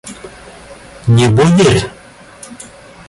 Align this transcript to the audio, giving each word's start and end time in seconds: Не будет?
Не 1.07 1.27
будет? 1.29 1.87